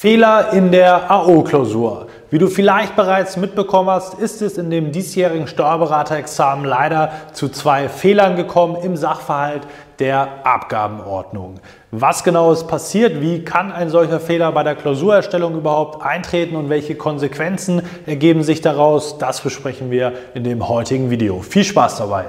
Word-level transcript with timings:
Fehler 0.00 0.52
in 0.52 0.70
der 0.70 1.10
AO-Klausur. 1.10 2.06
Wie 2.30 2.38
du 2.38 2.46
vielleicht 2.46 2.94
bereits 2.94 3.36
mitbekommen 3.36 3.90
hast, 3.90 4.14
ist 4.14 4.42
es 4.42 4.56
in 4.56 4.70
dem 4.70 4.92
diesjährigen 4.92 5.48
Steuerberaterexamen 5.48 6.64
leider 6.64 7.10
zu 7.32 7.48
zwei 7.48 7.88
Fehlern 7.88 8.36
gekommen 8.36 8.76
im 8.76 8.96
Sachverhalt 8.96 9.62
der 9.98 10.46
Abgabenordnung. 10.46 11.56
Was 11.90 12.22
genau 12.22 12.52
ist 12.52 12.68
passiert? 12.68 13.20
Wie 13.20 13.44
kann 13.44 13.72
ein 13.72 13.90
solcher 13.90 14.20
Fehler 14.20 14.52
bei 14.52 14.62
der 14.62 14.76
Klausurerstellung 14.76 15.56
überhaupt 15.56 16.00
eintreten 16.00 16.54
und 16.54 16.68
welche 16.68 16.94
Konsequenzen 16.94 17.82
ergeben 18.06 18.44
sich 18.44 18.60
daraus? 18.60 19.18
Das 19.18 19.40
besprechen 19.40 19.90
wir 19.90 20.12
in 20.32 20.44
dem 20.44 20.68
heutigen 20.68 21.10
Video. 21.10 21.40
Viel 21.40 21.64
Spaß 21.64 21.98
dabei! 21.98 22.26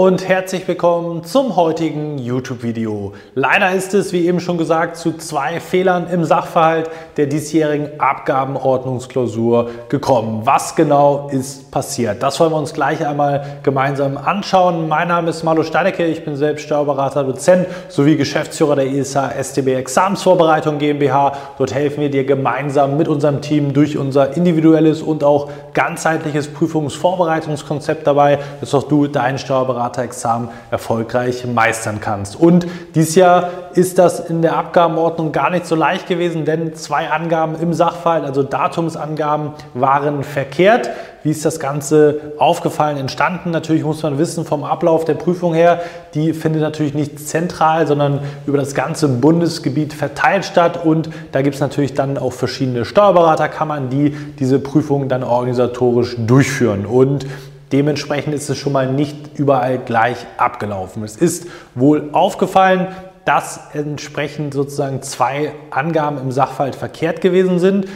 Und 0.00 0.26
herzlich 0.26 0.66
willkommen 0.66 1.24
zum 1.24 1.56
heutigen 1.56 2.16
YouTube-Video. 2.16 3.12
Leider 3.34 3.72
ist 3.72 3.92
es, 3.92 4.14
wie 4.14 4.26
eben 4.26 4.40
schon 4.40 4.56
gesagt, 4.56 4.96
zu 4.96 5.12
zwei 5.18 5.60
Fehlern 5.60 6.06
im 6.10 6.24
Sachverhalt 6.24 6.88
der 7.18 7.26
diesjährigen 7.26 8.00
Abgabenordnungsklausur 8.00 9.68
gekommen. 9.90 10.40
Was 10.46 10.74
genau 10.74 11.28
ist 11.30 11.70
passiert? 11.70 12.22
Das 12.22 12.40
wollen 12.40 12.50
wir 12.50 12.56
uns 12.56 12.72
gleich 12.72 13.06
einmal 13.06 13.58
gemeinsam 13.62 14.16
anschauen. 14.16 14.88
Mein 14.88 15.08
Name 15.08 15.28
ist 15.28 15.44
Marlo 15.44 15.64
Steinecke, 15.64 16.06
ich 16.06 16.24
bin 16.24 16.34
selbst 16.34 16.62
Steuerberater, 16.64 17.22
Dozent 17.22 17.66
sowie 17.90 18.16
Geschäftsführer 18.16 18.76
der 18.76 18.86
ISA 18.86 19.32
STB 19.32 19.74
Examensvorbereitung 19.74 20.78
GmbH. 20.78 21.34
Dort 21.58 21.74
helfen 21.74 22.00
wir 22.00 22.10
dir 22.10 22.24
gemeinsam 22.24 22.96
mit 22.96 23.06
unserem 23.06 23.42
Team 23.42 23.74
durch 23.74 23.98
unser 23.98 24.34
individuelles 24.34 25.02
und 25.02 25.24
auch 25.24 25.50
ganzheitliches 25.74 26.48
Prüfungsvorbereitungskonzept 26.48 28.06
dabei, 28.06 28.38
dass 28.62 28.74
auch 28.74 28.84
du 28.84 29.06
deinen 29.06 29.36
Steuerberater 29.36 29.89
Beraterexamen 29.90 30.48
erfolgreich 30.70 31.44
meistern 31.46 32.00
kannst. 32.00 32.36
Und 32.36 32.66
dieses 32.94 33.14
Jahr 33.14 33.50
ist 33.74 33.98
das 33.98 34.20
in 34.20 34.42
der 34.42 34.56
Abgabenordnung 34.56 35.32
gar 35.32 35.50
nicht 35.50 35.66
so 35.66 35.74
leicht 35.74 36.06
gewesen, 36.06 36.44
denn 36.44 36.74
zwei 36.74 37.10
Angaben 37.10 37.56
im 37.60 37.72
Sachfall, 37.72 38.24
also 38.24 38.42
Datumsangaben, 38.42 39.52
waren 39.74 40.24
verkehrt. 40.24 40.90
Wie 41.22 41.30
ist 41.30 41.44
das 41.44 41.60
Ganze 41.60 42.32
aufgefallen, 42.38 42.96
entstanden? 42.96 43.50
Natürlich 43.50 43.84
muss 43.84 44.02
man 44.02 44.18
wissen 44.18 44.44
vom 44.46 44.64
Ablauf 44.64 45.04
der 45.04 45.14
Prüfung 45.14 45.52
her, 45.52 45.80
die 46.14 46.32
findet 46.32 46.62
natürlich 46.62 46.94
nicht 46.94 47.20
zentral, 47.20 47.86
sondern 47.86 48.20
über 48.46 48.56
das 48.56 48.74
ganze 48.74 49.06
Bundesgebiet 49.06 49.92
verteilt 49.92 50.46
statt 50.46 50.84
und 50.84 51.10
da 51.32 51.42
gibt 51.42 51.56
es 51.56 51.60
natürlich 51.60 51.92
dann 51.92 52.16
auch 52.16 52.32
verschiedene 52.32 52.86
Steuerberaterkammern, 52.86 53.90
die 53.90 54.16
diese 54.38 54.58
Prüfung 54.58 55.08
dann 55.08 55.22
organisatorisch 55.22 56.16
durchführen. 56.18 56.86
Und 56.86 57.26
Dementsprechend 57.72 58.34
ist 58.34 58.50
es 58.50 58.58
schon 58.58 58.72
mal 58.72 58.90
nicht 58.90 59.38
überall 59.38 59.78
gleich 59.78 60.18
abgelaufen. 60.36 61.04
Es 61.04 61.16
ist 61.16 61.46
wohl 61.74 62.10
aufgefallen, 62.12 62.88
dass 63.24 63.60
entsprechend 63.74 64.54
sozusagen 64.54 65.02
zwei 65.02 65.52
Angaben 65.70 66.18
im 66.18 66.32
Sachverhalt 66.32 66.74
verkehrt 66.74 67.20
gewesen 67.20 67.58
sind. 67.60 67.86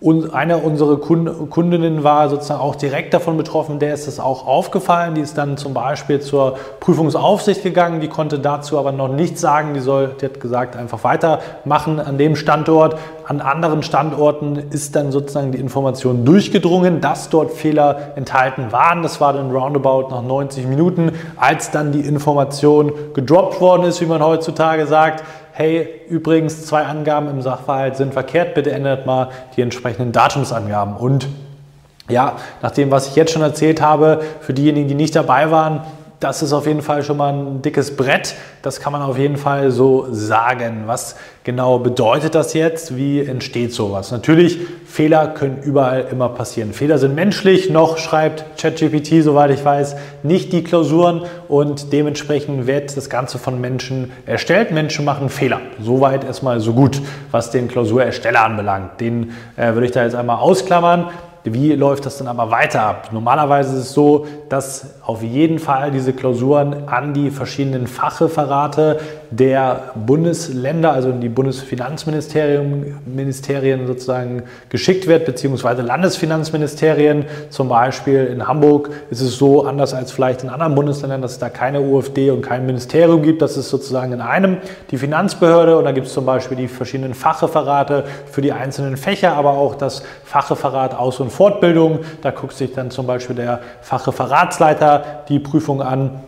Und 0.00 0.34
eine 0.34 0.58
unserer 0.58 0.98
Kundinnen 0.98 2.04
war 2.04 2.28
sozusagen 2.28 2.60
auch 2.60 2.76
direkt 2.76 3.14
davon 3.14 3.38
betroffen, 3.38 3.78
der 3.78 3.94
ist 3.94 4.06
es 4.06 4.20
auch 4.20 4.46
aufgefallen. 4.46 5.14
Die 5.14 5.22
ist 5.22 5.38
dann 5.38 5.56
zum 5.56 5.72
Beispiel 5.72 6.20
zur 6.20 6.58
Prüfungsaufsicht 6.80 7.62
gegangen, 7.62 8.00
die 8.00 8.08
konnte 8.08 8.38
dazu 8.38 8.78
aber 8.78 8.92
noch 8.92 9.08
nichts 9.08 9.40
sagen. 9.40 9.72
Die, 9.72 9.80
soll, 9.80 10.14
die 10.20 10.26
hat 10.26 10.40
gesagt, 10.40 10.76
einfach 10.76 11.02
weitermachen 11.04 12.00
an 12.00 12.18
dem 12.18 12.36
Standort. 12.36 12.98
An 13.26 13.40
anderen 13.40 13.82
Standorten 13.82 14.56
ist 14.70 14.96
dann 14.96 15.10
sozusagen 15.10 15.52
die 15.52 15.58
Information 15.58 16.24
durchgedrungen, 16.24 17.00
dass 17.00 17.30
dort 17.30 17.52
Fehler 17.52 18.12
enthalten 18.16 18.70
waren. 18.70 19.02
Das 19.02 19.20
war 19.20 19.32
dann 19.32 19.50
roundabout 19.50 20.08
nach 20.10 20.22
90 20.22 20.66
Minuten, 20.66 21.12
als 21.36 21.70
dann 21.70 21.92
die 21.92 22.00
Information 22.00 22.92
gedroppt 23.14 23.60
worden 23.60 23.84
ist, 23.84 24.00
wie 24.00 24.06
man 24.06 24.22
heutzutage 24.22 24.86
sagt 24.86 25.24
hey, 25.56 25.88
übrigens 26.08 26.66
zwei 26.66 26.82
Angaben 26.82 27.28
im 27.28 27.40
Sachverhalt 27.40 27.96
sind 27.96 28.12
verkehrt, 28.12 28.54
bitte 28.54 28.72
ändert 28.72 29.06
mal 29.06 29.28
die 29.56 29.62
entsprechenden 29.62 30.10
Datumsangaben. 30.10 30.96
Und 30.96 31.28
ja, 32.08 32.36
nach 32.60 32.72
dem, 32.72 32.90
was 32.90 33.06
ich 33.06 33.14
jetzt 33.14 33.32
schon 33.32 33.42
erzählt 33.42 33.80
habe, 33.80 34.20
für 34.40 34.52
diejenigen, 34.52 34.88
die 34.88 34.96
nicht 34.96 35.14
dabei 35.14 35.52
waren, 35.52 35.82
das 36.24 36.42
ist 36.42 36.54
auf 36.54 36.66
jeden 36.66 36.80
Fall 36.80 37.02
schon 37.02 37.18
mal 37.18 37.34
ein 37.34 37.60
dickes 37.60 37.96
Brett. 37.96 38.34
Das 38.62 38.80
kann 38.80 38.94
man 38.94 39.02
auf 39.02 39.18
jeden 39.18 39.36
Fall 39.36 39.70
so 39.70 40.06
sagen. 40.10 40.84
Was 40.86 41.16
genau 41.44 41.78
bedeutet 41.78 42.34
das 42.34 42.54
jetzt? 42.54 42.96
Wie 42.96 43.20
entsteht 43.20 43.74
sowas? 43.74 44.10
Natürlich, 44.10 44.58
Fehler 44.86 45.28
können 45.28 45.58
überall 45.62 46.06
immer 46.10 46.30
passieren. 46.30 46.72
Fehler 46.72 46.96
sind 46.96 47.14
menschlich, 47.14 47.68
noch 47.68 47.98
schreibt 47.98 48.58
ChatGPT, 48.58 49.22
soweit 49.22 49.50
ich 49.50 49.62
weiß, 49.62 49.96
nicht 50.22 50.50
die 50.54 50.64
Klausuren 50.64 51.26
und 51.48 51.92
dementsprechend 51.92 52.66
wird 52.66 52.96
das 52.96 53.10
Ganze 53.10 53.38
von 53.38 53.60
Menschen 53.60 54.10
erstellt. 54.24 54.70
Menschen 54.70 55.04
machen 55.04 55.28
Fehler. 55.28 55.60
Soweit 55.78 56.24
erstmal 56.24 56.58
so 56.60 56.72
gut, 56.72 57.02
was 57.32 57.50
den 57.50 57.68
Klausurersteller 57.68 58.42
anbelangt. 58.42 58.98
Den 58.98 59.32
äh, 59.56 59.74
würde 59.74 59.84
ich 59.84 59.92
da 59.92 60.04
jetzt 60.04 60.14
einmal 60.14 60.38
ausklammern. 60.38 61.10
Wie 61.46 61.74
läuft 61.74 62.06
das 62.06 62.16
dann 62.16 62.26
aber 62.26 62.50
weiter 62.50 62.80
ab? 62.80 63.10
Normalerweise 63.12 63.76
ist 63.76 63.82
es 63.84 63.92
so, 63.92 64.26
dass 64.48 64.94
auf 65.04 65.22
jeden 65.22 65.58
Fall 65.58 65.90
diese 65.90 66.14
Klausuren 66.14 66.88
an 66.88 67.12
die 67.12 67.30
verschiedenen 67.30 67.86
Fachreferate 67.86 68.98
der 69.36 69.92
Bundesländer, 69.94 70.92
also 70.92 71.10
in 71.10 71.20
die 71.20 71.28
Bundesfinanzministerien 71.28 72.98
Ministerien 73.06 73.86
sozusagen 73.86 74.44
geschickt 74.68 75.06
wird, 75.06 75.24
beziehungsweise 75.24 75.82
Landesfinanzministerien. 75.82 77.24
Zum 77.50 77.68
Beispiel 77.68 78.26
in 78.26 78.46
Hamburg 78.46 78.90
ist 79.10 79.20
es 79.20 79.36
so, 79.36 79.64
anders 79.64 79.94
als 79.94 80.12
vielleicht 80.12 80.44
in 80.44 80.50
anderen 80.50 80.74
Bundesländern, 80.74 81.22
dass 81.22 81.32
es 81.32 81.38
da 81.38 81.48
keine 81.48 81.80
UFD 81.80 82.30
und 82.30 82.42
kein 82.42 82.66
Ministerium 82.66 83.22
gibt. 83.22 83.42
Das 83.42 83.56
ist 83.56 83.70
sozusagen 83.70 84.12
in 84.12 84.20
einem 84.20 84.58
die 84.90 84.98
Finanzbehörde 84.98 85.78
und 85.78 85.84
da 85.84 85.92
gibt 85.92 86.06
es 86.06 86.12
zum 86.12 86.26
Beispiel 86.26 86.56
die 86.56 86.68
verschiedenen 86.68 87.14
Fachreferate 87.14 88.04
für 88.30 88.40
die 88.40 88.52
einzelnen 88.52 88.96
Fächer, 88.96 89.32
aber 89.36 89.52
auch 89.52 89.74
das 89.74 90.02
Fachreferat 90.24 90.94
Aus- 90.94 91.20
und 91.20 91.30
Fortbildung. 91.30 92.00
Da 92.22 92.30
guckt 92.30 92.54
sich 92.54 92.72
dann 92.72 92.90
zum 92.90 93.06
Beispiel 93.06 93.36
der 93.36 93.60
Fachreferatsleiter 93.82 95.24
die 95.28 95.40
Prüfung 95.40 95.82
an 95.82 96.22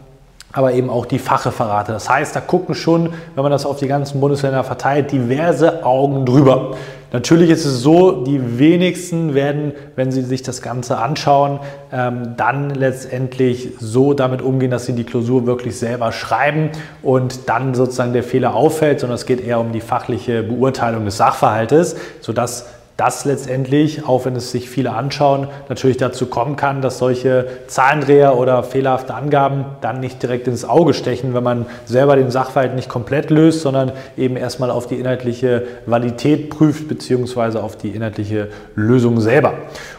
aber 0.52 0.72
eben 0.72 0.88
auch 0.88 1.06
die 1.06 1.18
Fachreferate. 1.18 1.92
Das 1.92 2.08
heißt, 2.08 2.34
da 2.34 2.40
gucken 2.40 2.74
schon, 2.74 3.10
wenn 3.34 3.42
man 3.42 3.52
das 3.52 3.66
auf 3.66 3.78
die 3.78 3.88
ganzen 3.88 4.20
Bundesländer 4.20 4.64
verteilt, 4.64 5.12
diverse 5.12 5.84
Augen 5.84 6.24
drüber. 6.24 6.74
Natürlich 7.12 7.50
ist 7.50 7.64
es 7.64 7.82
so, 7.82 8.24
die 8.24 8.58
wenigsten 8.58 9.34
werden, 9.34 9.72
wenn 9.94 10.10
sie 10.10 10.22
sich 10.22 10.42
das 10.42 10.60
Ganze 10.60 10.98
anschauen, 10.98 11.60
ähm, 11.92 12.34
dann 12.36 12.70
letztendlich 12.70 13.70
so 13.78 14.12
damit 14.12 14.42
umgehen, 14.42 14.70
dass 14.70 14.86
sie 14.86 14.92
die 14.92 15.04
Klausur 15.04 15.46
wirklich 15.46 15.78
selber 15.78 16.10
schreiben 16.10 16.70
und 17.02 17.48
dann 17.48 17.74
sozusagen 17.74 18.12
der 18.12 18.24
Fehler 18.24 18.54
auffällt, 18.54 19.00
sondern 19.00 19.14
es 19.14 19.24
geht 19.24 19.40
eher 19.40 19.60
um 19.60 19.72
die 19.72 19.80
fachliche 19.80 20.42
Beurteilung 20.42 21.04
des 21.04 21.16
Sachverhaltes, 21.16 21.96
sodass 22.20 22.66
das 22.96 23.26
letztendlich, 23.26 24.06
auch 24.06 24.24
wenn 24.24 24.36
es 24.36 24.52
sich 24.52 24.70
viele 24.70 24.92
anschauen, 24.92 25.48
natürlich 25.68 25.98
dazu 25.98 26.26
kommen 26.26 26.56
kann, 26.56 26.80
dass 26.80 26.96
solche 26.98 27.46
Zahlendreher 27.66 28.38
oder 28.38 28.62
fehlerhafte 28.62 29.12
Angaben 29.12 29.66
dann 29.82 30.00
nicht 30.00 30.22
direkt 30.22 30.48
ins 30.48 30.64
Auge 30.64 30.94
stechen, 30.94 31.34
wenn 31.34 31.42
man 31.42 31.66
selber 31.84 32.16
den 32.16 32.30
Sachverhalt 32.30 32.74
nicht 32.74 32.88
komplett 32.88 33.30
löst, 33.30 33.60
sondern 33.60 33.92
eben 34.16 34.36
erstmal 34.36 34.70
auf 34.70 34.86
die 34.86 34.94
inhaltliche 34.94 35.64
Validität 35.84 36.48
prüft, 36.48 36.88
beziehungsweise 36.88 37.62
auf 37.62 37.76
die 37.76 37.90
inhaltliche 37.90 38.48
Lösung 38.74 39.20
selber. 39.20 39.54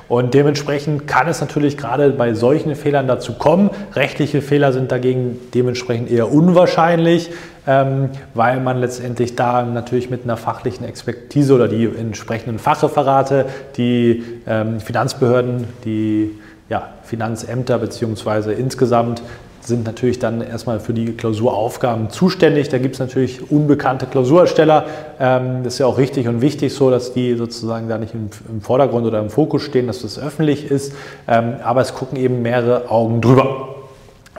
Und 0.07 0.34
dementsprechend 0.34 1.06
kann 1.06 1.28
es 1.28 1.41
natürlich 1.41 1.78
gerade 1.78 2.09
bei 2.12 2.34
solchen 2.34 2.75
Fehlern 2.75 3.07
dazu 3.07 3.34
kommen. 3.34 3.69
Rechtliche 3.94 4.41
Fehler 4.41 4.72
sind 4.72 4.91
dagegen 4.91 5.40
dementsprechend 5.53 6.09
eher 6.09 6.31
unwahrscheinlich, 6.31 7.30
weil 7.67 8.61
man 8.61 8.78
letztendlich 8.78 9.35
da 9.35 9.63
natürlich 9.63 10.09
mit 10.09 10.23
einer 10.23 10.38
fachlichen 10.38 10.85
Expertise 10.85 11.53
oder 11.53 11.68
die 11.68 11.86
entsprechenden 11.86 12.59
Fachreferate, 12.59 13.45
die 13.75 14.24
ähm, 14.47 14.80
Finanzbehörden, 14.80 15.65
die 15.83 16.31
ja, 16.69 16.89
Finanzämter 17.03 17.77
beziehungsweise 17.77 18.53
insgesamt 18.53 19.21
sind 19.68 19.86
natürlich 19.86 20.18
dann 20.18 20.42
erstmal 20.42 20.80
für 20.80 20.94
die 20.94 21.12
Klausuraufgaben 21.12 22.09
zuständig. 22.09 22.69
Da 22.69 22.77
gibt 22.77 22.95
es 22.95 23.00
natürlich 23.00 23.51
unbekannte 23.51 24.06
Klausurersteller. 24.06 24.86
Ähm, 25.19 25.63
das 25.63 25.74
ist 25.74 25.80
ja 25.80 25.86
auch 25.86 25.97
richtig 25.97 26.27
und 26.27 26.42
wichtig 26.42 26.74
so, 26.74 26.89
dass 26.89 27.13
die 27.13 27.36
sozusagen 27.36 27.89
da 27.89 27.97
nicht 27.97 28.13
im, 28.13 28.30
Vordergrund 28.62 29.06
oder 29.06 29.19
im 29.19 29.30
Fokus 29.30 29.63
stehen, 29.63 29.88
dass 29.88 30.01
das 30.01 30.18
öffentlich 30.18 30.71
ist. 30.71 30.94
Ähm, 31.27 31.56
aber 31.63 31.81
es 31.81 31.94
gucken 31.94 32.18
eben 32.18 32.42
mehrere 32.42 32.89
Augen 32.89 33.19
drüber. 33.19 33.75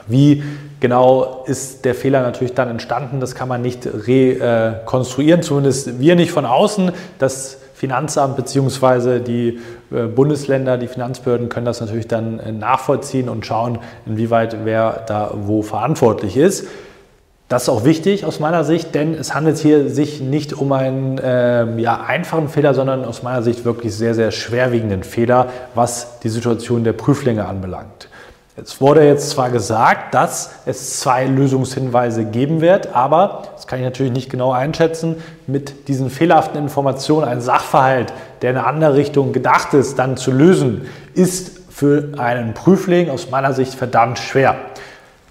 Wie 0.07 0.43
genau 0.79 1.43
ist 1.45 1.85
der 1.85 1.95
Fehler 1.95 2.21
natürlich 2.21 2.53
dann 2.53 2.69
entstanden? 2.69 3.19
Das 3.19 3.35
kann 3.35 3.47
man 3.47 3.61
nicht 3.61 3.87
rekonstruieren, 3.87 5.41
zumindest 5.41 5.99
wir 5.99 6.15
nicht 6.15 6.31
von 6.31 6.45
außen. 6.45 6.91
Das 7.17 7.57
Finanzamt 7.73 8.35
bzw. 8.35 9.19
die 9.19 9.59
äh, 9.89 10.03
Bundesländer, 10.07 10.77
die 10.77 10.87
Finanzbehörden 10.87 11.47
können 11.47 11.65
das 11.65 11.79
natürlich 11.79 12.09
dann 12.09 12.37
äh, 12.39 12.51
nachvollziehen 12.51 13.29
und 13.29 13.45
schauen, 13.45 13.79
inwieweit 14.05 14.65
wer 14.65 15.05
da 15.07 15.31
wo 15.33 15.61
verantwortlich 15.61 16.35
ist. 16.35 16.67
Das 17.47 17.63
ist 17.63 17.69
auch 17.69 17.85
wichtig 17.85 18.25
aus 18.25 18.41
meiner 18.41 18.65
Sicht, 18.65 18.93
denn 18.95 19.13
es 19.13 19.33
handelt 19.33 19.57
hier 19.57 19.89
sich 19.89 20.19
nicht 20.19 20.51
um 20.51 20.73
einen 20.73 21.19
äh, 21.19 21.79
ja, 21.79 22.03
einfachen 22.05 22.49
Fehler, 22.49 22.73
sondern 22.73 23.05
aus 23.05 23.23
meiner 23.23 23.43
Sicht 23.43 23.63
wirklich 23.63 23.95
sehr, 23.95 24.13
sehr 24.13 24.31
schwerwiegenden 24.31 25.03
Fehler, 25.03 25.47
was 25.73 26.19
die 26.19 26.29
Situation 26.29 26.83
der 26.83 26.93
Prüflinge 26.93 27.47
anbelangt. 27.47 28.08
Es 28.61 28.81
wurde 28.81 29.05
jetzt 29.05 29.29
zwar 29.29 29.51
gesagt, 29.51 30.13
dass 30.13 30.51
es 30.65 30.99
zwei 30.99 31.25
Lösungshinweise 31.25 32.25
geben 32.25 32.61
wird, 32.61 32.93
aber, 32.93 33.43
das 33.55 33.67
kann 33.67 33.79
ich 33.79 33.85
natürlich 33.85 34.11
nicht 34.11 34.29
genau 34.29 34.51
einschätzen, 34.51 35.17
mit 35.47 35.87
diesen 35.87 36.09
fehlerhaften 36.09 36.57
Informationen 36.59 37.27
einen 37.27 37.41
Sachverhalt, 37.41 38.11
der 38.41 38.51
in 38.51 38.57
eine 38.57 38.65
andere 38.65 38.95
Richtung 38.95 39.31
gedacht 39.31 39.73
ist, 39.73 39.97
dann 39.99 40.17
zu 40.17 40.31
lösen, 40.31 40.87
ist 41.13 41.59
für 41.69 42.09
einen 42.17 42.53
Prüfling 42.53 43.09
aus 43.09 43.29
meiner 43.29 43.53
Sicht 43.53 43.75
verdammt 43.75 44.19
schwer. 44.19 44.55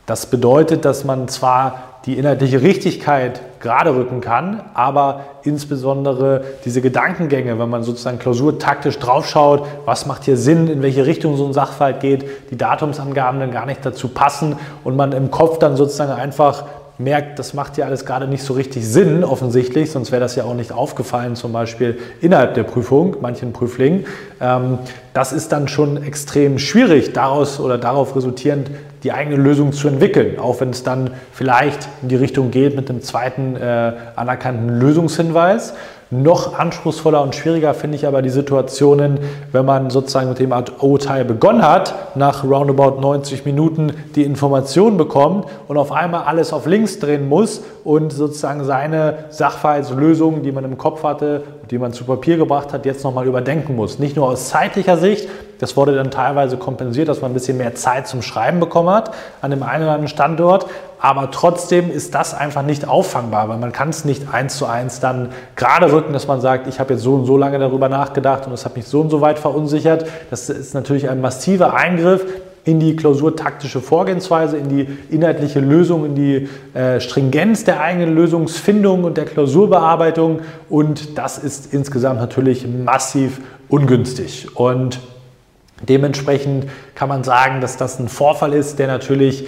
Das 0.06 0.26
bedeutet, 0.26 0.84
dass 0.84 1.04
man 1.04 1.28
zwar 1.28 1.87
die 2.08 2.16
inhaltliche 2.16 2.62
Richtigkeit 2.62 3.42
gerade 3.60 3.94
rücken 3.94 4.22
kann, 4.22 4.62
aber 4.72 5.24
insbesondere 5.42 6.42
diese 6.64 6.80
Gedankengänge, 6.80 7.58
wenn 7.58 7.68
man 7.68 7.82
sozusagen 7.82 8.18
klausurtaktisch 8.18 8.98
draufschaut, 8.98 9.66
was 9.84 10.06
macht 10.06 10.24
hier 10.24 10.38
Sinn, 10.38 10.68
in 10.68 10.80
welche 10.80 11.04
Richtung 11.04 11.36
so 11.36 11.44
ein 11.44 11.52
Sachverhalt 11.52 12.00
geht, 12.00 12.24
die 12.50 12.56
Datumsangaben 12.56 13.40
dann 13.40 13.50
gar 13.50 13.66
nicht 13.66 13.84
dazu 13.84 14.08
passen 14.08 14.56
und 14.84 14.96
man 14.96 15.12
im 15.12 15.30
Kopf 15.30 15.58
dann 15.58 15.76
sozusagen 15.76 16.12
einfach 16.12 16.64
merkt, 16.98 17.38
das 17.38 17.54
macht 17.54 17.78
ja 17.78 17.86
alles 17.86 18.04
gerade 18.04 18.26
nicht 18.26 18.42
so 18.42 18.54
richtig 18.54 18.86
Sinn, 18.86 19.22
offensichtlich, 19.22 19.90
sonst 19.92 20.10
wäre 20.10 20.20
das 20.20 20.34
ja 20.36 20.44
auch 20.44 20.54
nicht 20.54 20.72
aufgefallen, 20.72 21.36
zum 21.36 21.52
Beispiel 21.52 21.98
innerhalb 22.20 22.54
der 22.54 22.64
Prüfung, 22.64 23.16
manchen 23.20 23.52
Prüflingen. 23.52 24.06
Ähm, 24.40 24.78
das 25.14 25.32
ist 25.32 25.52
dann 25.52 25.68
schon 25.68 26.02
extrem 26.02 26.58
schwierig, 26.58 27.12
daraus 27.12 27.60
oder 27.60 27.78
darauf 27.78 28.16
resultierend 28.16 28.70
die 29.04 29.12
eigene 29.12 29.36
Lösung 29.36 29.72
zu 29.72 29.88
entwickeln, 29.88 30.38
auch 30.38 30.60
wenn 30.60 30.70
es 30.70 30.82
dann 30.82 31.10
vielleicht 31.32 31.88
in 32.02 32.08
die 32.08 32.16
Richtung 32.16 32.50
geht 32.50 32.74
mit 32.74 32.90
einem 32.90 33.02
zweiten 33.02 33.54
äh, 33.54 33.92
anerkannten 34.16 34.68
Lösungshinweis. 34.68 35.74
Noch 36.10 36.58
anspruchsvoller 36.58 37.20
und 37.20 37.34
schwieriger 37.34 37.74
finde 37.74 37.96
ich 37.96 38.06
aber 38.06 38.22
die 38.22 38.30
Situationen, 38.30 39.18
wenn 39.52 39.66
man 39.66 39.90
sozusagen 39.90 40.30
mit 40.30 40.38
dem 40.38 40.54
O-Teil 40.80 41.26
begonnen 41.26 41.62
hat, 41.62 42.16
nach 42.16 42.44
roundabout 42.44 42.98
90 42.98 43.44
Minuten 43.44 43.92
die 44.14 44.24
Information 44.24 44.96
bekommt 44.96 45.44
und 45.68 45.76
auf 45.76 45.92
einmal 45.92 46.22
alles 46.22 46.54
auf 46.54 46.64
links 46.64 46.98
drehen 46.98 47.28
muss 47.28 47.62
und 47.84 48.10
sozusagen 48.10 48.64
seine 48.64 49.24
Sachverhaltslösung, 49.28 50.42
die 50.42 50.50
man 50.50 50.64
im 50.64 50.78
Kopf 50.78 51.02
hatte, 51.02 51.42
die 51.70 51.76
man 51.76 51.92
zu 51.92 52.04
Papier 52.04 52.38
gebracht 52.38 52.72
hat, 52.72 52.86
jetzt 52.86 53.04
nochmal 53.04 53.26
überdenken 53.26 53.76
muss. 53.76 53.98
Nicht 53.98 54.16
nur 54.16 54.28
aus 54.28 54.48
zeitlicher 54.48 54.96
Sicht, 54.96 55.28
das 55.58 55.76
wurde 55.76 55.94
dann 55.94 56.10
teilweise 56.10 56.56
kompensiert, 56.56 57.08
dass 57.08 57.20
man 57.20 57.32
ein 57.32 57.34
bisschen 57.34 57.58
mehr 57.58 57.74
Zeit 57.74 58.06
zum 58.06 58.22
Schreiben 58.22 58.60
bekommen 58.60 58.88
hat 58.88 59.12
an 59.42 59.50
dem 59.50 59.62
einen 59.62 59.82
oder 59.82 59.92
anderen 59.92 60.08
Standort, 60.08 60.66
aber 61.00 61.30
trotzdem 61.30 61.90
ist 61.90 62.14
das 62.14 62.34
einfach 62.34 62.62
nicht 62.62 62.86
auffangbar, 62.86 63.48
weil 63.48 63.58
man 63.58 63.72
kann 63.72 63.90
es 63.90 64.04
nicht 64.04 64.32
eins 64.32 64.56
zu 64.56 64.66
eins 64.66 65.00
dann 65.00 65.30
gerade 65.54 65.92
rücken, 65.92 66.12
dass 66.12 66.26
man 66.26 66.40
sagt, 66.40 66.66
ich 66.66 66.80
habe 66.80 66.94
jetzt 66.94 67.02
so 67.02 67.14
und 67.14 67.24
so 67.24 67.36
lange 67.36 67.58
darüber 67.58 67.88
nachgedacht 67.88 68.46
und 68.46 68.52
es 68.52 68.64
hat 68.64 68.76
mich 68.76 68.86
so 68.86 69.00
und 69.00 69.10
so 69.10 69.20
weit 69.20 69.38
verunsichert. 69.38 70.06
Das 70.30 70.50
ist 70.50 70.74
natürlich 70.74 71.08
ein 71.08 71.20
massiver 71.20 71.74
Eingriff 71.74 72.24
in 72.64 72.80
die 72.80 72.96
klausurtaktische 72.96 73.80
Vorgehensweise, 73.80 74.58
in 74.58 74.68
die 74.68 74.86
inhaltliche 75.10 75.60
Lösung, 75.60 76.04
in 76.04 76.14
die 76.14 76.48
äh, 76.74 77.00
Stringenz 77.00 77.64
der 77.64 77.80
eigenen 77.80 78.14
Lösungsfindung 78.14 79.04
und 79.04 79.16
der 79.16 79.24
Klausurbearbeitung 79.24 80.40
und 80.68 81.16
das 81.16 81.38
ist 81.38 81.72
insgesamt 81.72 82.20
natürlich 82.20 82.66
massiv 82.66 83.40
ungünstig 83.68 84.56
und 84.56 85.00
Dementsprechend 85.80 86.66
kann 86.96 87.08
man 87.08 87.22
sagen, 87.22 87.60
dass 87.60 87.76
das 87.76 88.00
ein 88.00 88.08
Vorfall 88.08 88.52
ist, 88.52 88.80
der 88.80 88.88
natürlich 88.88 89.46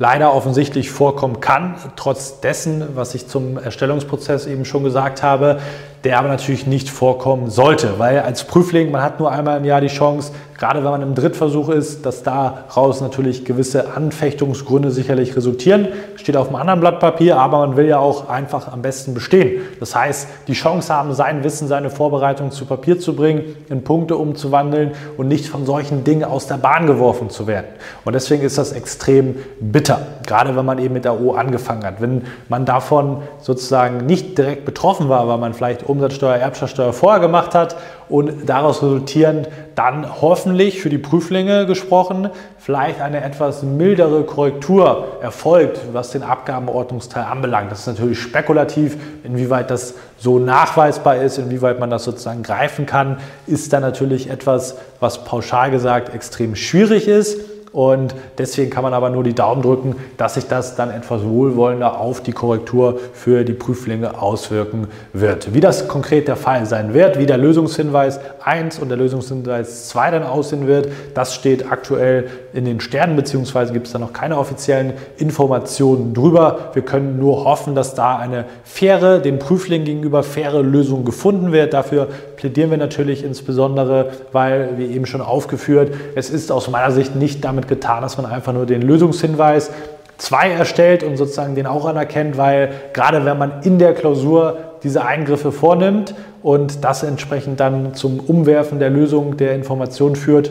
leider 0.00 0.34
offensichtlich 0.34 0.90
vorkommen 0.90 1.40
kann, 1.40 1.74
trotz 1.94 2.40
dessen, 2.40 2.96
was 2.96 3.14
ich 3.14 3.28
zum 3.28 3.58
Erstellungsprozess 3.58 4.46
eben 4.46 4.64
schon 4.64 4.82
gesagt 4.82 5.22
habe, 5.22 5.60
der 6.04 6.18
aber 6.18 6.28
natürlich 6.28 6.66
nicht 6.66 6.88
vorkommen 6.88 7.50
sollte, 7.50 7.98
weil 7.98 8.20
als 8.20 8.44
Prüfling, 8.44 8.90
man 8.90 9.02
hat 9.02 9.20
nur 9.20 9.30
einmal 9.30 9.58
im 9.58 9.64
Jahr 9.64 9.80
die 9.80 9.88
Chance, 9.88 10.32
gerade 10.60 10.84
wenn 10.84 10.90
man 10.90 11.02
im 11.02 11.14
Drittversuch 11.14 11.70
ist, 11.70 12.04
dass 12.04 12.22
daraus 12.22 13.00
natürlich 13.00 13.46
gewisse 13.46 13.94
Anfechtungsgründe 13.96 14.90
sicherlich 14.90 15.34
resultieren. 15.34 15.88
Steht 16.16 16.36
auf 16.36 16.48
einem 16.48 16.56
anderen 16.56 16.80
Blatt 16.80 17.00
Papier, 17.00 17.38
aber 17.38 17.66
man 17.66 17.78
will 17.78 17.86
ja 17.86 17.98
auch 17.98 18.28
einfach 18.28 18.70
am 18.70 18.82
besten 18.82 19.14
bestehen. 19.14 19.62
Das 19.80 19.94
heißt, 19.94 20.28
die 20.48 20.52
Chance 20.52 20.92
haben, 20.94 21.14
sein 21.14 21.44
Wissen, 21.44 21.66
seine 21.66 21.88
Vorbereitung 21.88 22.50
zu 22.50 22.66
Papier 22.66 22.98
zu 23.00 23.16
bringen, 23.16 23.56
in 23.70 23.84
Punkte 23.84 24.16
umzuwandeln 24.16 24.92
und 25.16 25.28
nicht 25.28 25.46
von 25.46 25.64
solchen 25.64 26.04
Dingen 26.04 26.24
aus 26.24 26.46
der 26.46 26.58
Bahn 26.58 26.86
geworfen 26.86 27.30
zu 27.30 27.46
werden. 27.46 27.66
Und 28.04 28.12
deswegen 28.14 28.42
ist 28.42 28.58
das 28.58 28.72
extrem 28.72 29.36
bitter, 29.60 30.00
gerade 30.26 30.56
wenn 30.56 30.66
man 30.66 30.78
eben 30.78 30.92
mit 30.92 31.06
der 31.06 31.18
O 31.18 31.32
angefangen 31.32 31.84
hat. 31.84 32.02
Wenn 32.02 32.26
man 32.50 32.66
davon 32.66 33.22
sozusagen 33.40 34.04
nicht 34.04 34.36
direkt 34.36 34.66
betroffen 34.66 35.08
war, 35.08 35.26
weil 35.26 35.38
man 35.38 35.54
vielleicht 35.54 35.88
Umsatzsteuer, 35.90 36.36
Erbschaftssteuer 36.36 36.92
vorher 36.92 37.20
gemacht 37.20 37.54
hat 37.54 37.76
und 38.08 38.48
daraus 38.48 38.82
resultierend 38.82 39.48
dann 39.74 40.20
hoffentlich 40.20 40.80
für 40.80 40.88
die 40.88 40.98
Prüflinge 40.98 41.66
gesprochen 41.66 42.30
vielleicht 42.60 43.00
eine 43.00 43.24
etwas 43.24 43.62
mildere 43.62 44.22
Korrektur 44.22 45.18
erfolgt, 45.22 45.80
was 45.92 46.10
den 46.10 46.22
Abgabenordnungsteil 46.22 47.24
anbelangt. 47.24 47.72
Das 47.72 47.80
ist 47.80 47.86
natürlich 47.86 48.20
spekulativ, 48.20 48.96
inwieweit 49.24 49.70
das 49.70 49.94
so 50.18 50.38
nachweisbar 50.38 51.16
ist, 51.16 51.38
inwieweit 51.38 51.80
man 51.80 51.90
das 51.90 52.04
sozusagen 52.04 52.42
greifen 52.42 52.84
kann, 52.84 53.18
ist 53.46 53.72
dann 53.72 53.82
natürlich 53.82 54.28
etwas, 54.28 54.76
was 55.00 55.24
pauschal 55.24 55.70
gesagt 55.70 56.14
extrem 56.14 56.54
schwierig 56.54 57.08
ist. 57.08 57.40
Und 57.72 58.16
deswegen 58.36 58.68
kann 58.68 58.82
man 58.82 58.94
aber 58.94 59.10
nur 59.10 59.22
die 59.22 59.34
Daumen 59.34 59.62
drücken, 59.62 59.94
dass 60.16 60.34
sich 60.34 60.48
das 60.48 60.74
dann 60.74 60.90
etwas 60.90 61.24
wohlwollender 61.24 62.00
auf 62.00 62.20
die 62.20 62.32
Korrektur 62.32 62.98
für 63.12 63.44
die 63.44 63.52
Prüflinge 63.52 64.20
auswirken 64.20 64.88
wird. 65.12 65.54
Wie 65.54 65.60
das 65.60 65.86
konkret 65.86 66.26
der 66.26 66.34
Fall 66.34 66.66
sein 66.66 66.94
wird, 66.94 67.18
wie 67.18 67.26
der 67.26 67.38
Lösungshinweis 67.38 68.18
1 68.42 68.80
und 68.80 68.88
der 68.88 68.96
Lösungshinweis 68.98 69.88
2 69.88 70.10
dann 70.10 70.22
aussehen 70.24 70.66
wird, 70.66 70.88
das 71.14 71.34
steht 71.34 71.70
aktuell 71.70 72.26
in 72.52 72.64
den 72.64 72.80
Sternen, 72.80 73.14
beziehungsweise 73.14 73.72
gibt 73.72 73.86
es 73.86 73.92
da 73.92 74.00
noch 74.00 74.12
keine 74.12 74.36
offiziellen 74.36 74.94
Informationen 75.18 76.12
drüber. 76.12 76.70
Wir 76.72 76.82
können 76.82 77.20
nur 77.20 77.44
hoffen, 77.44 77.76
dass 77.76 77.94
da 77.94 78.16
eine 78.16 78.46
faire, 78.64 79.20
den 79.20 79.38
Prüflingen 79.38 79.84
gegenüber 79.84 80.24
faire 80.24 80.62
Lösung 80.62 81.04
gefunden 81.04 81.52
wird. 81.52 81.72
Dafür 81.72 82.08
plädieren 82.36 82.70
wir 82.70 82.78
natürlich 82.78 83.22
insbesondere, 83.22 84.10
weil, 84.32 84.70
wie 84.76 84.86
eben 84.86 85.06
schon 85.06 85.20
aufgeführt, 85.20 85.92
es 86.16 86.30
ist 86.30 86.50
aus 86.50 86.68
meiner 86.68 86.90
Sicht 86.90 87.14
nicht 87.14 87.44
damit 87.44 87.59
getan, 87.68 88.02
dass 88.02 88.16
man 88.16 88.26
einfach 88.30 88.52
nur 88.52 88.66
den 88.66 88.82
Lösungshinweis 88.82 89.70
2 90.18 90.50
erstellt 90.50 91.02
und 91.02 91.16
sozusagen 91.16 91.54
den 91.54 91.66
auch 91.66 91.86
anerkennt, 91.86 92.36
weil 92.36 92.72
gerade 92.92 93.24
wenn 93.24 93.38
man 93.38 93.62
in 93.62 93.78
der 93.78 93.94
Klausur 93.94 94.58
diese 94.82 95.04
Eingriffe 95.04 95.52
vornimmt 95.52 96.14
und 96.42 96.84
das 96.84 97.02
entsprechend 97.02 97.60
dann 97.60 97.94
zum 97.94 98.20
Umwerfen 98.20 98.78
der 98.78 98.90
Lösung 98.90 99.36
der 99.36 99.54
Information 99.54 100.16
führt, 100.16 100.50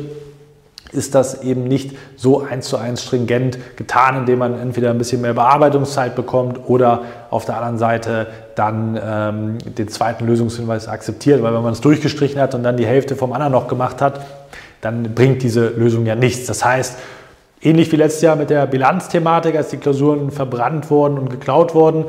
ist 0.91 1.13
das 1.13 1.43
eben 1.43 1.65
nicht 1.65 1.95
so 2.15 2.41
eins 2.41 2.67
zu 2.67 2.77
eins 2.77 3.03
stringent 3.03 3.60
getan, 3.77 4.17
indem 4.17 4.39
man 4.39 4.60
entweder 4.60 4.89
ein 4.89 4.98
bisschen 4.98 5.22
mehr 5.22 5.34
Bearbeitungszeit 5.34 6.15
bekommt 6.15 6.60
oder 6.67 7.03
auf 7.29 7.45
der 7.45 7.57
anderen 7.57 7.77
Seite 7.77 8.27
dann 8.55 9.00
ähm, 9.01 9.57
den 9.65 9.88
zweiten 9.88 10.25
Lösungshinweis 10.25 10.88
akzeptiert, 10.88 11.43
weil 11.43 11.53
wenn 11.53 11.62
man 11.62 11.74
es 11.74 11.81
durchgestrichen 11.81 12.41
hat 12.41 12.55
und 12.55 12.63
dann 12.63 12.77
die 12.77 12.88
Hälfte 12.88 13.15
vom 13.15 13.34
anderen 13.34 13.53
noch 13.53 13.67
gemacht 13.67 14.01
hat, 14.01 14.22
dann 14.81 15.15
bringt 15.15 15.43
diese 15.43 15.69
Lösung 15.69 16.05
ja 16.05 16.15
nichts. 16.15 16.48
Das 16.48 16.63
heißt, 16.63 16.98
ähnlich 17.62 17.91
wie 17.91 17.98
letztes 17.98 18.21
Jahr 18.21 18.36
mit 18.36 18.50
der 18.50 18.65
Bilanzthematik, 18.67 19.55
als 19.55 19.69
die 19.69 19.77
Klausuren 19.77 20.31
verbrannt 20.31 20.89
wurden 20.89 21.17
und 21.17 21.29
geklaut 21.29 21.75
wurden, 21.75 22.05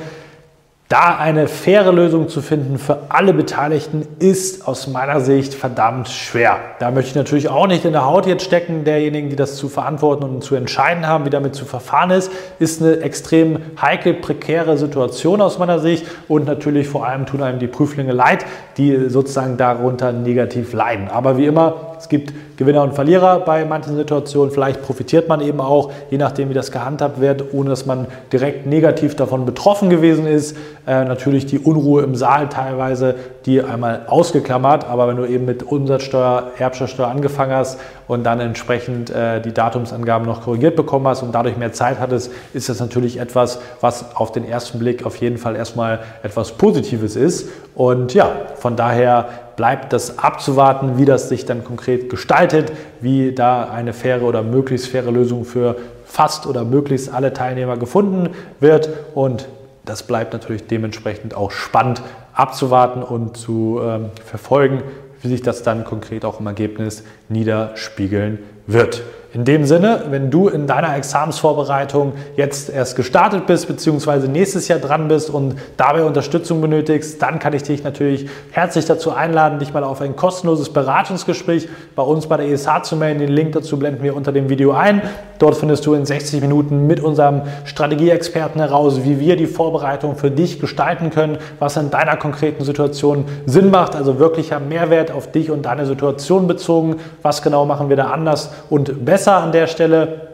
da 0.91 1.17
eine 1.17 1.47
faire 1.47 1.93
Lösung 1.93 2.29
zu 2.29 2.43
finden 2.43 2.77
für 2.77 2.99
alle 3.11 3.33
Beteiligten 3.33 4.09
ist 4.19 4.67
aus 4.67 4.89
meiner 4.89 5.21
Sicht 5.21 5.55
verdammt 5.55 6.09
schwer. 6.09 6.59
Da 6.81 6.91
möchte 6.91 7.11
ich 7.11 7.15
natürlich 7.15 7.49
auch 7.49 7.69
nicht 7.69 7.85
in 7.85 7.93
der 7.93 8.07
Haut 8.07 8.27
jetzt 8.27 8.45
stecken, 8.45 8.83
derjenigen, 8.83 9.31
die 9.31 9.37
das 9.37 9.55
zu 9.55 9.69
verantworten 9.69 10.25
und 10.25 10.43
zu 10.43 10.57
entscheiden 10.57 11.07
haben, 11.07 11.25
wie 11.25 11.31
damit 11.31 11.55
zu 11.55 11.65
verfahren 11.65 12.11
ist. 12.11 12.33
Ist 12.59 12.83
eine 12.83 13.03
extrem 13.03 13.61
heikle, 13.81 14.15
prekäre 14.15 14.77
Situation 14.77 15.41
aus 15.41 15.61
meiner 15.61 15.79
Sicht 15.79 16.07
und 16.27 16.47
natürlich 16.47 16.89
vor 16.89 17.07
allem 17.07 17.25
tun 17.25 17.41
einem 17.41 17.61
die 17.61 17.69
Prüflinge 17.69 18.13
leid, 18.13 18.45
die 18.77 19.11
sozusagen 19.11 19.57
darunter 19.59 20.11
negativ 20.11 20.73
leiden. 20.73 21.07
Aber 21.07 21.39
wie 21.39 21.47
immer, 21.47 21.90
es 22.01 22.09
gibt 22.09 22.33
Gewinner 22.57 22.83
und 22.83 22.95
Verlierer 22.95 23.41
bei 23.41 23.67
manchen 23.67 23.95
Situationen. 23.95 24.51
Vielleicht 24.51 24.81
profitiert 24.81 25.29
man 25.29 25.43
eben 25.43 25.61
auch, 25.61 25.93
je 26.09 26.17
nachdem, 26.17 26.49
wie 26.49 26.55
das 26.55 26.73
gehandhabt 26.73 27.21
wird, 27.21 27.53
ohne 27.53 27.69
dass 27.69 27.85
man 27.85 28.07
direkt 28.33 28.65
negativ 28.65 29.17
davon 29.17 29.45
betroffen 29.45 29.91
gewesen 29.91 30.27
ist. 30.27 30.57
Äh, 30.87 31.05
natürlich 31.05 31.45
die 31.45 31.59
Unruhe 31.59 32.03
im 32.03 32.15
Saal 32.15 32.49
teilweise, 32.49 33.17
die 33.45 33.63
einmal 33.63 34.07
ausgeklammert, 34.07 34.87
aber 34.87 35.09
wenn 35.09 35.17
du 35.19 35.27
eben 35.27 35.45
mit 35.45 35.63
Umsatzsteuer, 35.63 36.53
Erbschaftssteuer 36.59 37.09
angefangen 37.09 37.53
hast 37.53 37.79
und 38.09 38.25
dann 38.25 38.41
entsprechend 38.41 39.11
äh, 39.11 39.43
die 39.43 39.53
Datumsangaben 39.53 40.27
noch 40.27 40.41
korrigiert 40.41 40.77
bekommen 40.77 41.07
hast 41.07 41.23
und 41.23 41.35
dadurch 41.35 41.59
mehr 41.59 41.73
Zeit 41.73 42.01
hattest, 42.01 42.33
ist 42.55 42.71
das 42.71 42.81
natürlich 42.81 43.21
etwas, 43.21 43.61
was 43.83 44.17
auf 44.17 44.33
den 44.33 44.49
ersten 44.49 44.79
Blick 44.79 45.05
auf 45.05 45.17
jeden 45.17 45.37
Fall 45.37 45.55
erstmal 45.55 45.99
etwas 46.23 46.53
Positives 46.53 47.15
ist. 47.15 47.51
Und 47.75 48.15
ja, 48.15 48.31
von 48.57 48.75
daher 48.75 49.29
bleibt 49.61 49.93
das 49.93 50.19
abzuwarten, 50.19 50.97
wie 50.97 51.05
das 51.05 51.29
sich 51.29 51.45
dann 51.45 51.65
konkret 51.65 52.09
gestaltet, 52.09 52.73
wie 53.03 53.33
da 53.35 53.65
eine 53.65 53.93
faire 53.93 54.23
oder 54.23 54.43
möglichst 54.43 54.87
faire 54.87 55.13
Lösung 55.13 55.45
für 55.45 55.77
fast 56.07 56.47
oder 56.47 56.65
möglichst 56.65 57.13
alle 57.13 57.35
Teilnehmer 57.35 57.77
gefunden 57.77 58.31
wird. 58.59 58.89
Und 59.15 59.49
das 59.85 60.05
bleibt 60.05 60.33
natürlich 60.33 60.67
dementsprechend 60.67 61.35
auch 61.35 61.51
spannend 61.51 62.01
abzuwarten 62.33 63.03
und 63.03 63.37
zu 63.37 63.81
ähm, 63.83 64.07
verfolgen, 64.25 64.83
wie 65.21 65.29
sich 65.29 65.43
das 65.43 65.63
dann 65.63 65.85
konkret 65.85 66.25
auch 66.25 66.41
im 66.41 66.47
Ergebnis 66.47 67.05
niederspiegeln 67.29 68.39
wird. 68.67 69.03
In 69.33 69.45
dem 69.45 69.65
Sinne, 69.65 70.07
wenn 70.11 70.29
du 70.29 70.49
in 70.49 70.67
deiner 70.67 70.97
Examensvorbereitung 70.97 72.15
jetzt 72.35 72.69
erst 72.69 72.97
gestartet 72.97 73.47
bist, 73.47 73.69
beziehungsweise 73.69 74.27
nächstes 74.27 74.67
Jahr 74.67 74.81
dran 74.81 75.07
bist 75.07 75.31
und 75.31 75.55
dabei 75.77 76.03
Unterstützung 76.03 76.61
benötigst, 76.61 77.23
dann 77.23 77.39
kann 77.39 77.53
ich 77.53 77.63
dich 77.63 77.85
natürlich 77.85 78.27
herzlich 78.51 78.87
dazu 78.87 79.13
einladen, 79.13 79.61
dich 79.61 79.73
mal 79.73 79.85
auf 79.85 80.01
ein 80.01 80.17
kostenloses 80.17 80.73
Beratungsgespräch 80.73 81.69
bei 81.95 82.03
uns 82.03 82.27
bei 82.27 82.39
der 82.39 82.49
ESH 82.49 82.83
zu 82.83 82.97
melden. 82.97 83.21
Den 83.21 83.29
Link 83.29 83.53
dazu 83.53 83.79
blenden 83.79 84.03
wir 84.03 84.17
unter 84.17 84.33
dem 84.33 84.49
Video 84.49 84.73
ein. 84.73 85.01
Dort 85.39 85.57
findest 85.57 85.87
du 85.87 85.95
in 85.95 86.05
60 86.05 86.41
Minuten 86.41 86.89
mit 86.89 86.99
unserem 86.99 87.43
Strategieexperten 87.67 88.61
heraus, 88.61 89.05
wie 89.05 89.21
wir 89.21 89.37
die 89.37 89.47
Vorbereitung 89.47 90.17
für 90.17 90.33
dich 90.33 90.59
gestalten 90.59 91.11
können, 91.11 91.39
was 91.61 91.77
in 91.77 91.91
deiner 91.91 92.17
konkreten 92.17 92.65
Situation 92.65 93.27
Sinn 93.47 93.71
macht, 93.71 93.95
also 93.95 94.19
wirklicher 94.19 94.59
Mehrwert 94.59 95.13
auf 95.13 95.31
dich 95.31 95.53
und 95.53 95.67
deine 95.67 95.87
Situation 95.87 96.49
bezogen. 96.49 96.97
Was 97.23 97.43
genau 97.43 97.65
machen 97.65 97.89
wir 97.89 97.97
da 97.97 98.11
anders 98.11 98.51
und 98.69 99.05
besser? 99.05 99.20
Besser 99.21 99.37
an 99.37 99.53
der 99.53 99.67
Stelle, 99.67 100.29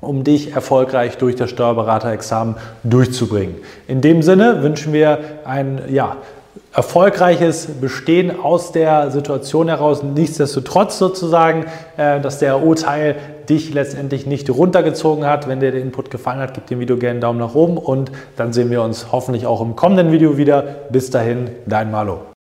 um 0.00 0.24
dich 0.24 0.52
erfolgreich 0.52 1.16
durch 1.16 1.36
das 1.36 1.48
Steuerberaterexamen 1.50 2.56
durchzubringen. 2.82 3.54
In 3.86 4.00
dem 4.00 4.20
Sinne 4.22 4.64
wünschen 4.64 4.92
wir 4.92 5.20
ein 5.44 5.80
ja, 5.88 6.16
erfolgreiches 6.74 7.68
Bestehen 7.80 8.32
aus 8.42 8.72
der 8.72 9.12
Situation 9.12 9.68
heraus. 9.68 10.02
Nichtsdestotrotz 10.02 10.98
sozusagen, 10.98 11.66
äh, 11.96 12.20
dass 12.20 12.40
der 12.40 12.64
O-Teil 12.64 13.14
dich 13.48 13.72
letztendlich 13.72 14.26
nicht 14.26 14.50
runtergezogen 14.50 15.24
hat. 15.24 15.46
Wenn 15.46 15.60
dir 15.60 15.70
der 15.70 15.80
Input 15.80 16.10
gefallen 16.10 16.40
hat, 16.40 16.54
gib 16.54 16.66
dem 16.66 16.80
Video 16.80 16.96
gerne 16.96 17.12
einen 17.12 17.20
Daumen 17.20 17.38
nach 17.38 17.54
oben 17.54 17.76
und 17.76 18.10
dann 18.36 18.52
sehen 18.52 18.72
wir 18.72 18.82
uns 18.82 19.12
hoffentlich 19.12 19.46
auch 19.46 19.60
im 19.60 19.76
kommenden 19.76 20.10
Video 20.10 20.36
wieder. 20.36 20.62
Bis 20.90 21.10
dahin, 21.10 21.48
dein 21.66 21.92
Malo. 21.92 22.22